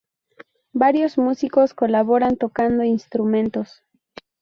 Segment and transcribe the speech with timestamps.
[0.73, 3.83] Varios músicos colaboran tocando instrumentos.